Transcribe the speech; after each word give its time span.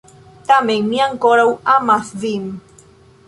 Tamen, 0.51 0.87
mi 0.93 1.01
ankoraŭ 1.07 1.45
amas 1.73 2.09
vin. 2.25 2.49